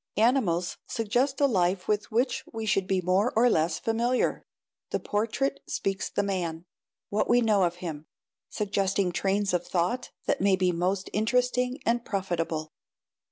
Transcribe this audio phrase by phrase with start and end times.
[0.17, 4.47] Animals suggest a life with which we should be more or less familiar.
[4.89, 6.65] The portrait speaks the man,
[7.09, 8.07] what we know of him,
[8.49, 12.73] suggesting trains of thought that may be most interesting and profitable.